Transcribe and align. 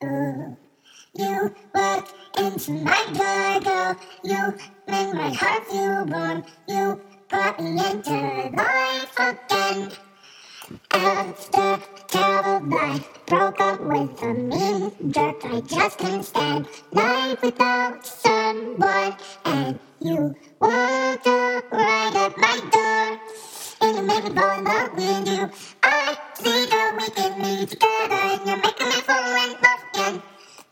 girl. 0.00 0.56
You 1.14 1.54
make 2.78 3.10
my 3.14 3.60
dark 3.62 3.98
you 4.22 4.54
bring 4.86 5.16
my 5.16 5.30
heart 5.30 5.66
feel 5.66 6.04
warm. 6.06 6.44
You 6.68 7.00
brought 7.28 7.60
me 7.60 7.70
into 7.70 8.50
life 8.56 9.18
again. 9.18 9.92
After 10.92 11.78
night, 12.66 13.04
broke 13.26 13.60
up 13.60 13.80
with 13.80 14.22
a 14.22 14.34
mean 14.34 14.92
jerk. 15.12 15.44
I 15.44 15.60
just 15.60 15.98
can't 15.98 16.24
stand 16.24 16.68
life 16.92 17.42
without 17.42 18.06
someone. 18.06 19.16
And 19.46 19.78
you 20.00 20.34
walked 20.60 21.26
up 21.26 21.72
right 21.72 22.16
at 22.16 22.38
my 22.38 22.60
door, 22.72 23.20
and 23.82 23.96
you 23.98 24.02
made 24.04 24.24
me 24.24 24.30
fall 24.30 24.58
in 24.58 24.64
love 24.64 24.92
with 24.96 25.28
you. 25.28 25.50
I 25.82 26.18
see 26.34 26.66
that 26.66 26.96
we 26.98 27.10
can 27.10 27.42
be 27.42 27.66
together, 27.66 28.14
and 28.14 28.46
you're 28.46 28.56
making 28.58 28.88
me 28.88 29.00
fall 29.02 29.44
in 29.44 29.52
love 29.52 29.84
again. 29.94 30.22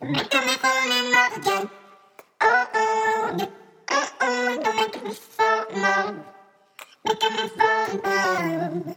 You're 0.03 0.13
making 0.13 0.41
me 0.47 0.55
fall 0.55 0.93
in 0.93 1.13
love 1.13 1.37
again. 1.39 1.71
Oh 2.43 2.69
oh, 2.75 3.37
you, 3.39 3.49
oh 3.91 4.11
oh, 4.23 4.61
you're 4.65 4.75
making 4.75 5.05
me 5.05 5.15
fall 5.15 5.65
in 5.71 5.83
love. 5.83 6.17
Making 7.07 7.33
me 7.35 7.49
fall 7.49 7.91
in 7.91 8.03
love. 8.03 8.97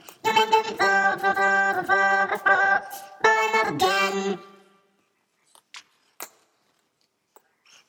Again. 3.67 4.39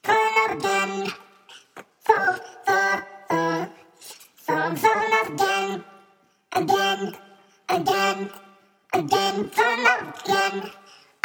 In 0.08 0.14
love 0.36 0.52
again. 0.52 1.08
Fall, 2.00 2.38
fall 4.74 5.02
in 5.02 5.12
love 5.12 5.30
again. 5.34 5.84
Again, 6.52 7.14
again, 7.68 8.30
again, 8.94 9.50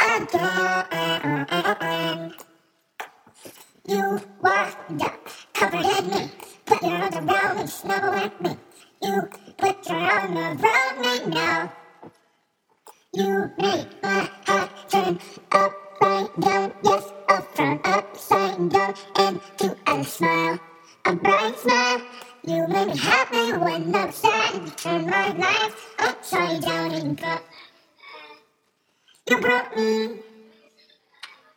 Again. 0.00 2.34
You 3.88 4.20
walked 4.40 5.02
up, 5.02 5.28
covered 5.54 5.84
in 5.86 6.10
me, 6.10 6.30
put 6.66 6.82
your 6.82 6.92
arms 6.92 7.16
around 7.16 7.58
me, 7.58 7.66
snuggle 7.66 8.14
at 8.14 8.42
me. 8.42 8.56
You 9.02 9.22
put 9.58 9.88
your 9.88 9.98
arm 9.98 10.36
around 10.38 10.60
now. 11.32 11.72
You 13.14 13.50
make 13.58 14.02
my 14.02 14.30
heart 14.46 14.70
turn 14.88 15.18
upside 15.52 16.40
down, 16.40 16.72
yes, 16.84 17.12
up 17.28 17.56
from 17.56 17.80
upside 17.84 18.70
down, 18.70 18.94
into 19.18 19.76
a 19.86 20.04
smile, 20.04 20.60
a 21.06 21.12
bright 21.16 21.58
smile. 21.58 22.02
You 22.44 22.68
make 22.68 22.88
me 22.88 22.98
happy 22.98 23.52
when 23.52 23.92
sad. 24.12 24.54
You 24.54 24.70
turn 24.70 25.06
my 25.10 25.32
life 25.32 25.94
upside 25.98 26.62
down 26.62 26.92
and 26.92 27.16
brought. 27.16 27.42
You 29.30 29.38
brought 29.40 29.76
me. 29.76 30.20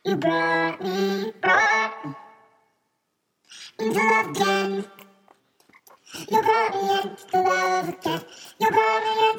You 0.04 0.16
brought 0.16 0.82
me, 0.82 1.32
brought 1.42 2.06
me 2.06 2.14
into 3.80 3.92
love 3.92 4.30
again. 4.30 4.84
Me 6.18 7.02
into 7.02 7.38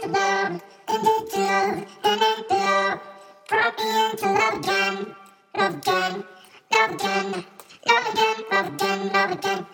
love, 0.10 0.64
and 0.90 1.08
into 1.08 1.42
love, 1.42 1.88
and 2.04 2.24
into 2.24 2.56
love. 2.56 3.02
Brought 3.50 3.80
me 3.80 4.12
into 4.12 4.34
love 4.34 4.60
again, 4.60 5.16
love 5.58 5.76
again, 5.76 6.26
love 6.74 6.92
again, 6.92 7.46
love 7.90 8.14
again, 8.14 8.46
love 8.52 8.76
again, 8.76 9.14
love 9.14 9.34
again. 9.34 9.68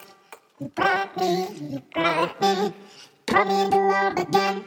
You 0.60 0.68
brought 0.70 1.18
me, 1.18 1.48
you 1.72 1.84
brought 1.94 2.42
me, 2.42 2.74
brought 3.28 3.48
me 3.48 3.62
into 3.64 3.78
love 3.78 4.18
again. 4.20 4.66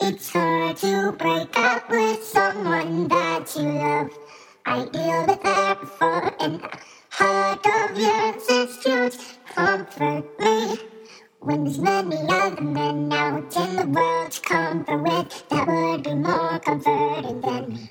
It's 0.00 0.30
hard 0.30 0.76
to 0.78 1.12
break 1.12 1.56
up 1.58 1.90
with 1.90 2.24
someone 2.24 3.08
that 3.08 3.54
you 3.56 3.64
love. 3.64 4.10
I 4.66 4.86
feel 4.86 5.30
it 5.30 5.42
there 5.42 5.76
other 12.40 12.62
men 12.62 13.12
out 13.12 13.56
in 13.56 13.76
the 13.76 13.86
world 13.86 14.32
to 14.32 14.40
comfort 14.42 15.02
with. 15.02 15.48
That 15.50 15.68
would 15.68 16.04
be 16.04 16.14
more 16.14 16.58
comforting 16.60 17.40
than 17.42 17.68
me. 17.74 17.90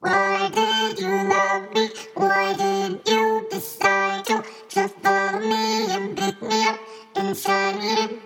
Why 0.00 0.50
did 0.54 1.00
you 1.00 1.08
love 1.08 1.74
me? 1.74 1.90
Why 2.14 2.54
did 2.54 3.08
you 3.08 3.46
decide 3.50 4.24
to 4.26 4.44
just 4.68 4.94
follow 5.02 5.40
me 5.40 5.86
and 5.90 6.16
pick 6.16 6.42
me 6.42 6.68
up 6.68 6.80
and 7.16 7.36
shine 7.36 7.78
me 7.80 8.18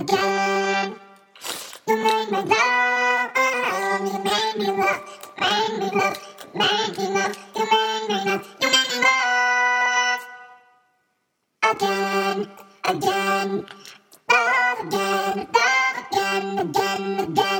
again. 0.00 0.96
You 1.88 1.96
made 1.96 2.32
me 2.32 2.38
love, 2.42 3.32
you 4.06 4.24
made 4.24 4.54
me 4.58 4.66
love, 4.68 5.02
made 5.40 5.78
me 5.80 5.90
love, 5.90 6.18
made 6.54 6.98
me 6.98 7.08
love, 7.14 7.38
you 7.56 7.66
made 7.72 8.08
me 8.08 8.16
love, 8.24 8.56
you 8.60 8.68
made 8.70 8.90
me 8.90 9.02
love 9.04 10.20
again, 11.72 12.48
again, 12.84 13.66
love 14.30 14.80
again, 14.86 15.48
love 15.54 16.06
again, 16.12 16.58
again, 16.60 17.20
again. 17.20 17.59